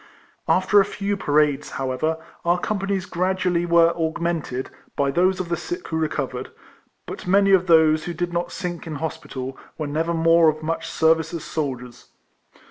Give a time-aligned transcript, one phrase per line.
[0.47, 5.55] After a few parades, however, our com panies gradually were augmented (by those of the
[5.55, 6.49] sick who recovered),
[7.05, 10.89] but many of those who did not sink in hospital, were never more of much
[10.89, 12.07] service as soldiers.